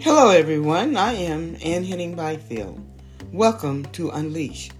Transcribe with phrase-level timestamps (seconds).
[0.00, 0.94] Hello, everyone.
[0.96, 2.80] I am Anne Henning Byfield.
[3.32, 4.70] Welcome to Unleash,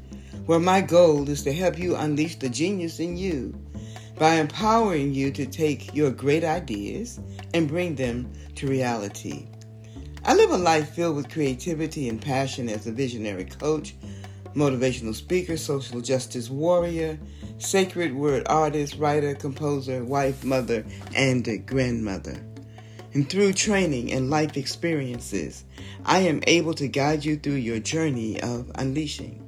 [0.45, 3.55] where my goal is to help you unleash the genius in you
[4.19, 7.19] by empowering you to take your great ideas
[7.55, 9.47] and bring them to reality.
[10.23, 13.97] I live a life filled with creativity and passion as a visionary coach,
[14.55, 17.19] motivational speaker, social justice warrior,
[17.59, 22.39] sacred word artist, writer, composer, wife, mother, and grandmother.
[23.17, 25.65] And through training and life experiences,
[26.05, 29.43] I am able to guide you through your journey of unleashing.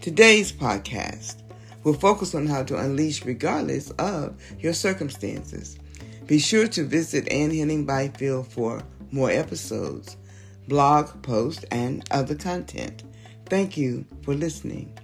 [0.00, 1.42] Today's podcast
[1.84, 5.78] will focus on how to unleash regardless of your circumstances.
[6.26, 10.16] Be sure to visit Anne Henning Byfield for more episodes,
[10.66, 13.02] blog posts, and other content.
[13.44, 14.98] Thank you for listening.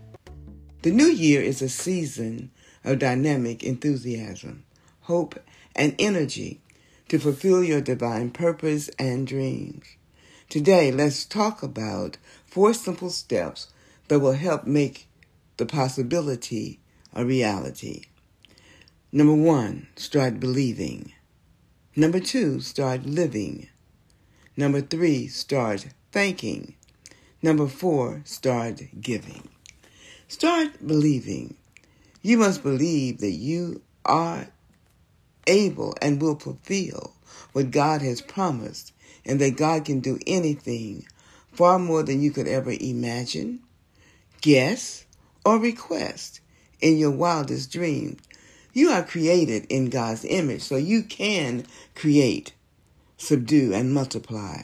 [0.80, 2.52] The new year is a season
[2.84, 4.64] of dynamic enthusiasm,
[5.02, 5.38] hope,
[5.76, 6.62] and energy
[7.08, 9.84] to fulfill your divine purpose and dreams.
[10.48, 13.68] Today, let's talk about four simple steps
[14.08, 15.08] that will help make
[15.58, 16.80] the possibility
[17.14, 18.04] a reality.
[19.12, 21.12] Number one, start believing.
[21.96, 23.68] Number two, start living.
[24.56, 26.74] Number three, start thanking.
[27.42, 29.48] Number four, start giving.
[30.28, 31.56] Start believing.
[32.22, 34.48] You must believe that you are
[35.48, 37.14] able and will fulfill
[37.52, 38.92] what God has promised
[39.24, 41.04] and that God can do anything
[41.52, 43.60] far more than you could ever imagine,
[44.40, 45.04] guess,
[45.44, 46.40] or request
[46.80, 48.20] in your wildest dreams.
[48.72, 52.52] You are created in God's image, so you can create,
[53.16, 54.62] subdue, and multiply.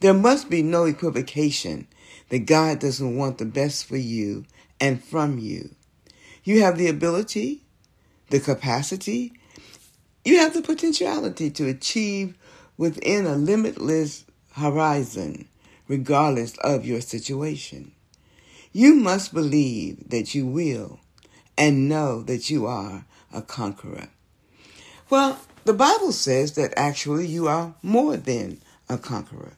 [0.00, 1.88] There must be no equivocation
[2.28, 4.44] that God doesn't want the best for you
[4.80, 5.74] and from you.
[6.44, 7.64] You have the ability,
[8.30, 9.32] the capacity,
[10.28, 12.36] you have the potentiality to achieve
[12.76, 15.48] within a limitless horizon,
[15.88, 17.92] regardless of your situation.
[18.70, 21.00] You must believe that you will
[21.56, 24.08] and know that you are a conqueror.
[25.08, 29.54] Well, the Bible says that actually you are more than a conqueror.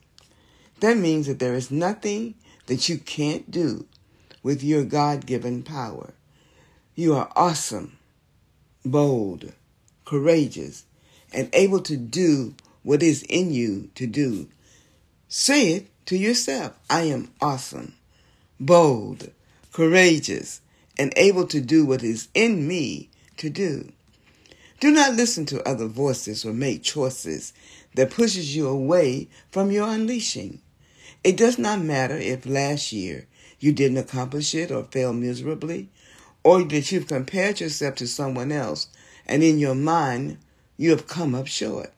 [0.79, 3.87] That means that there is nothing that you can't do
[4.45, 6.15] with your God given power.
[6.95, 7.99] You are awesome,
[8.85, 9.53] bold,
[10.11, 10.85] courageous,
[11.33, 14.49] and able to do what is in you to do.
[15.29, 17.95] Say it to yourself I am awesome,
[18.59, 19.31] bold,
[19.73, 20.63] courageous,
[20.99, 23.93] and able to do what is in me to do.
[24.81, 27.53] Do not listen to other voices or make choices
[27.95, 30.61] that pushes you away from your unleashing.
[31.23, 33.29] It does not matter if last year
[33.61, 35.89] you didn't accomplish it or failed miserably,
[36.43, 38.89] or that you've compared yourself to someone else
[39.27, 40.39] and in your mind
[40.77, 41.93] you have come up short.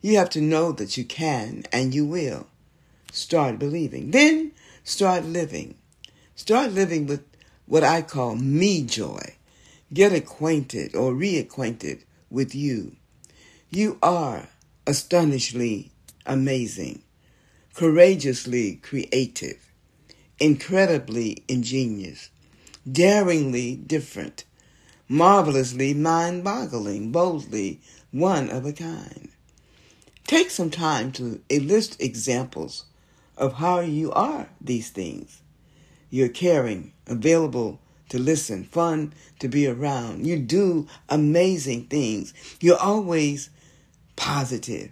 [0.00, 2.46] You have to know that you can and you will.
[3.12, 4.10] Start believing.
[4.10, 4.52] Then
[4.82, 5.76] start living.
[6.36, 7.24] Start living with
[7.66, 9.36] what I call me joy.
[9.92, 12.96] Get acquainted or reacquainted with you.
[13.70, 14.48] You are
[14.86, 15.90] astonishingly
[16.26, 17.02] amazing,
[17.74, 19.72] courageously creative,
[20.38, 22.30] incredibly ingenious,
[22.90, 24.44] daringly different,
[25.08, 27.80] marvelously mind boggling, boldly
[28.10, 29.30] one of a kind.
[30.26, 32.84] Take some time to list examples
[33.36, 35.42] of how you are these things.
[36.10, 40.26] You're caring, available to listen, fun to be around.
[40.26, 42.32] You do amazing things.
[42.60, 43.50] You're always
[44.16, 44.90] positive.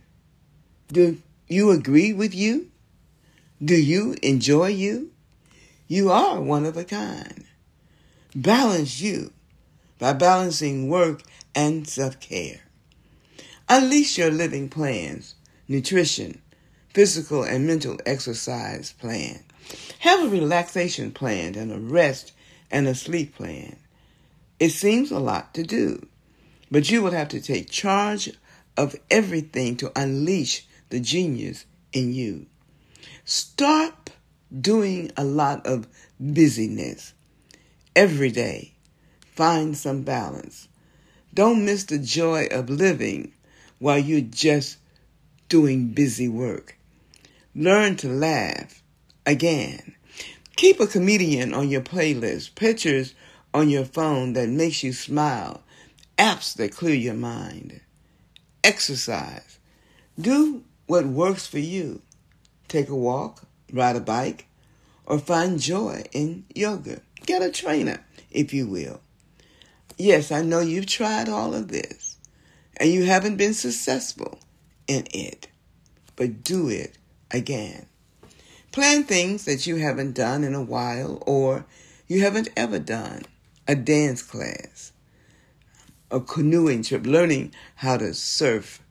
[0.88, 2.70] Do you agree with you?
[3.64, 5.12] Do you enjoy you?
[5.86, 7.44] You are one of a kind.
[8.34, 9.30] Balance you
[9.98, 11.22] by balancing work
[11.54, 12.60] and self care.
[13.68, 15.34] Unleash your living plans,
[15.68, 16.40] nutrition,
[16.94, 19.44] physical and mental exercise plan.
[19.98, 22.32] Have a relaxation plan and a rest
[22.70, 23.76] and a sleep plan.
[24.58, 26.06] It seems a lot to do,
[26.70, 28.30] but you will have to take charge
[28.78, 32.46] of everything to unleash the genius in you.
[33.26, 34.08] Stop
[34.58, 35.86] doing a lot of
[36.18, 37.12] busyness.
[37.94, 38.72] Every day,
[39.20, 40.66] find some balance.
[41.34, 43.32] Don't miss the joy of living
[43.78, 44.78] while you're just
[45.50, 46.78] doing busy work.
[47.54, 48.82] Learn to laugh
[49.26, 49.94] again.
[50.56, 53.14] Keep a comedian on your playlist, pictures
[53.52, 55.62] on your phone that makes you smile,
[56.16, 57.82] apps that clear your mind.
[58.64, 59.58] Exercise.
[60.18, 62.00] Do what works for you.
[62.68, 64.46] Take a walk, ride a bike,
[65.04, 67.02] or find joy in yoga.
[67.26, 69.00] Get a trainer, if you will.
[69.96, 72.16] Yes, I know you've tried all of this
[72.76, 74.40] and you haven't been successful
[74.88, 75.48] in it,
[76.16, 76.98] but do it
[77.30, 77.86] again.
[78.72, 81.66] Plan things that you haven't done in a while or
[82.08, 83.22] you haven't ever done.
[83.68, 84.92] A dance class,
[86.10, 88.82] a canoeing trip, learning how to surf,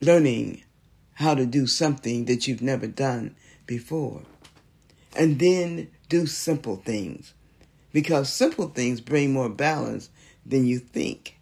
[0.00, 0.64] learning
[1.12, 3.36] how to do something that you've never done
[3.66, 4.22] before.
[5.14, 7.34] And then do simple things
[7.92, 10.10] because simple things bring more balance
[10.46, 11.36] than you think.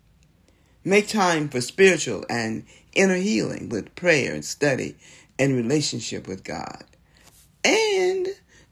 [0.82, 2.64] Make time for spiritual and
[2.94, 4.96] inner healing with prayer and study
[5.38, 6.84] and relationship with God.
[7.62, 8.28] And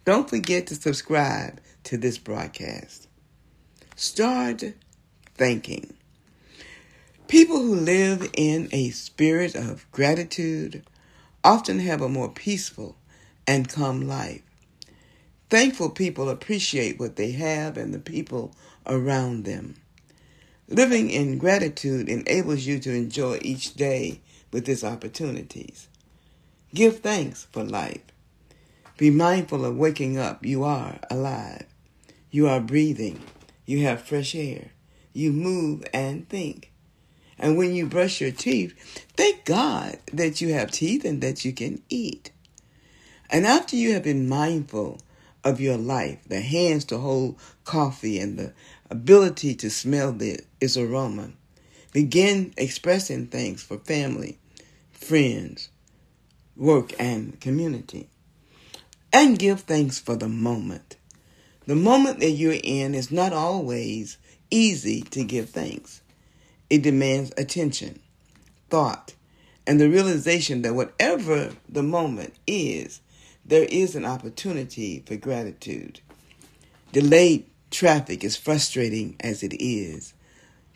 [0.06, 3.06] don't forget to subscribe to this broadcast.
[3.94, 4.62] Start
[5.34, 5.92] thinking.
[7.28, 10.82] People who live in a spirit of gratitude
[11.44, 12.96] often have a more peaceful
[13.46, 14.40] and calm life.
[15.50, 18.54] Thankful people appreciate what they have and the people
[18.86, 19.74] around them.
[20.68, 24.20] Living in gratitude enables you to enjoy each day
[24.52, 25.88] with its opportunities.
[26.72, 28.02] Give thanks for life.
[28.96, 30.46] Be mindful of waking up.
[30.46, 31.66] You are alive.
[32.30, 33.20] You are breathing.
[33.66, 34.70] You have fresh air.
[35.12, 36.70] You move and think.
[37.40, 41.52] And when you brush your teeth, thank God that you have teeth and that you
[41.52, 42.30] can eat.
[43.28, 45.00] And after you have been mindful
[45.44, 48.52] of your life, the hands to hold coffee and the
[48.90, 51.30] ability to smell the, its aroma,
[51.92, 54.38] begin expressing thanks for family,
[54.92, 55.70] friends,
[56.56, 58.08] work, and community.
[59.12, 60.96] And give thanks for the moment.
[61.66, 64.18] The moment that you're in is not always
[64.50, 66.00] easy to give thanks.
[66.68, 68.00] It demands attention,
[68.68, 69.14] thought,
[69.66, 73.00] and the realization that whatever the moment is,
[73.44, 76.00] there is an opportunity for gratitude.
[76.92, 80.14] Delayed traffic, as frustrating as it is,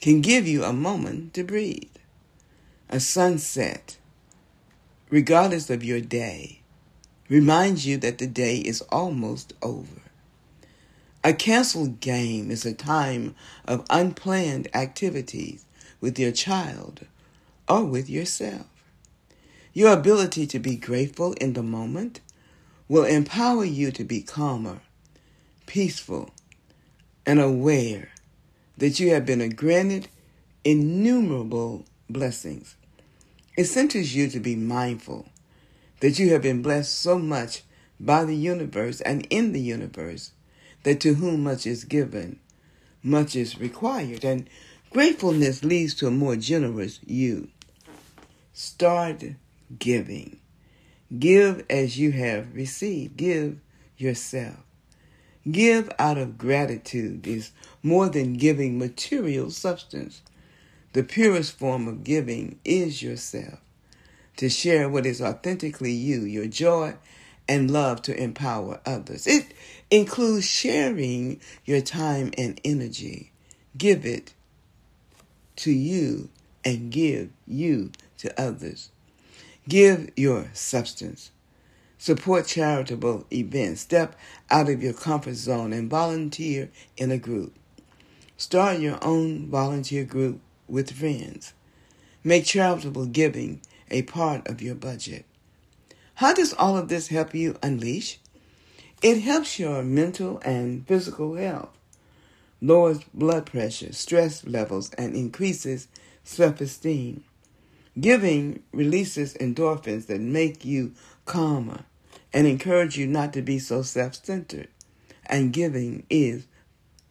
[0.01, 1.91] can give you a moment to breathe.
[2.89, 3.99] A sunset,
[5.11, 6.61] regardless of your day,
[7.29, 10.03] reminds you that the day is almost over.
[11.23, 13.35] A canceled game is a time
[13.65, 15.65] of unplanned activities
[16.01, 17.07] with your child
[17.67, 18.67] or with yourself.
[19.73, 22.21] Your ability to be grateful in the moment
[22.95, 24.79] will empower you to be calmer,
[25.67, 26.31] peaceful,
[27.27, 28.11] and aware
[28.79, 30.07] that you have been granted
[30.63, 32.77] innumerable blessings.
[33.57, 35.29] It centers you to be mindful
[35.99, 37.65] that you have been blessed so much
[37.99, 40.31] by the universe and in the universe
[40.85, 42.39] that to whom much is given,
[43.03, 44.23] much is required.
[44.23, 44.49] And
[44.91, 47.49] gratefulness leads to a more generous you.
[48.53, 49.25] Start
[49.81, 50.39] giving.
[51.19, 53.17] Give as you have received.
[53.17, 53.59] Give
[53.97, 54.57] yourself.
[55.51, 57.53] Give out of gratitude is
[57.83, 60.23] more than giving material substance.
[60.95, 63.61] The purest form of giving is yourself.
[64.39, 66.95] To share what is authentically you, your joy
[67.47, 69.27] and love to empower others.
[69.27, 69.53] It
[69.91, 73.33] includes sharing your time and energy.
[73.77, 74.33] Give it
[75.57, 76.31] to you
[76.65, 78.91] and give you to others.
[79.69, 81.31] Give your substance.
[81.97, 83.81] Support charitable events.
[83.81, 84.15] Step
[84.51, 87.55] out of your comfort zone and volunteer in a group.
[88.37, 91.55] Start your own volunteer group with friends.
[92.23, 95.25] Make charitable giving a part of your budget.
[96.17, 98.19] How does all of this help you unleash?
[99.01, 101.71] It helps your mental and physical health,
[102.61, 105.89] lowers blood pressure, stress levels, and increases
[106.23, 107.25] self esteem.
[107.99, 110.95] Giving releases endorphins that make you
[111.27, 111.85] calmer
[112.33, 114.69] and encourage you not to be so self centered.
[115.27, 116.47] And giving is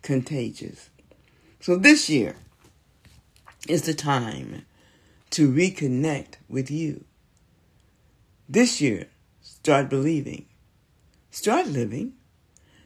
[0.02, 0.90] contagious.
[1.60, 2.36] So this year
[3.68, 4.66] is the time
[5.32, 7.06] to reconnect with you.
[8.48, 9.08] This year,
[9.42, 10.46] start believing,
[11.32, 12.14] start living,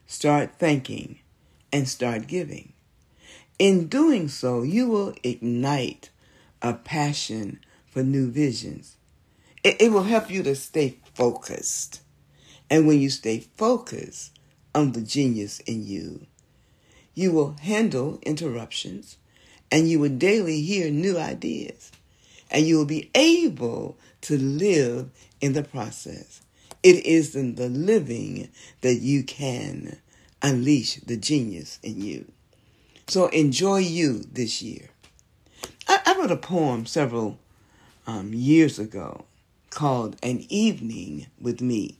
[0.06, 1.20] start thinking,
[1.74, 2.74] and start giving.
[3.58, 6.12] In doing so, you will ignite
[6.62, 7.60] a passion
[7.98, 8.96] for new visions.
[9.64, 12.02] It, it will help you to stay focused.
[12.70, 14.38] And when you stay focused
[14.76, 16.28] on the genius in you,
[17.16, 19.18] you will handle interruptions
[19.72, 21.92] and you will daily hear new ideas
[22.52, 25.10] and you will be able to live
[25.42, 26.42] in the process.
[26.84, 28.50] It is in the living
[28.82, 29.98] that you can
[30.44, 32.32] unleash the genius in you.
[33.08, 34.92] So enjoy you this year.
[35.88, 37.40] I, I wrote a poem several
[38.08, 39.26] um, years ago
[39.70, 41.98] called An Evening with Me.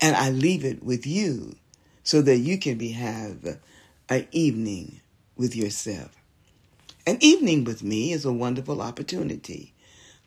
[0.00, 1.56] And I leave it with you
[2.04, 3.58] so that you can be, have
[4.08, 5.00] an evening
[5.36, 6.12] with yourself.
[7.06, 9.74] An evening with me is a wonderful opportunity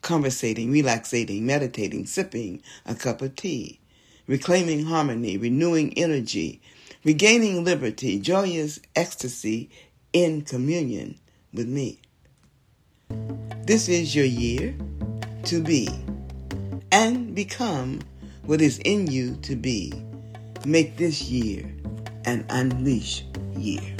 [0.01, 3.79] conversating, relaxating, meditating, sipping a cup of tea,
[4.27, 6.61] reclaiming harmony, renewing energy,
[7.03, 9.69] regaining liberty, joyous ecstasy
[10.13, 11.19] in communion
[11.53, 11.99] with me.
[13.69, 14.73] This is your year
[15.43, 15.87] to be
[16.91, 18.01] and become
[18.41, 19.93] what is in you to be.
[20.65, 21.71] Make this year
[22.25, 23.25] an unleash
[23.55, 23.98] year.